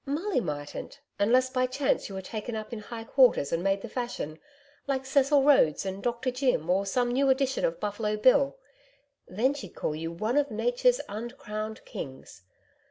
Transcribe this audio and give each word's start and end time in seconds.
'Molly 0.03 0.41
mightn't 0.41 0.99
unless 1.19 1.51
by 1.51 1.67
chance 1.67 2.09
you 2.09 2.15
were 2.15 2.23
taken 2.23 2.55
up 2.55 2.73
in 2.73 2.79
high 2.79 3.03
quarters 3.03 3.51
and 3.51 3.61
made 3.61 3.81
the 3.83 3.87
fashion 3.87 4.39
like 4.87 5.05
Cecil 5.05 5.43
Rhodes 5.43 5.85
and 5.85 6.01
"Doctor 6.01 6.31
Jim," 6.31 6.71
or 6.71 6.87
some 6.87 7.11
new 7.11 7.29
edition 7.29 7.63
of 7.63 7.79
Buffalo 7.79 8.17
Bill. 8.17 8.57
Then 9.27 9.53
she'd 9.53 9.75
call 9.75 9.93
you 9.95 10.11
"one 10.11 10.37
of 10.37 10.49
nature's 10.49 11.01
uncrowned 11.07 11.85
kings." 11.85 12.41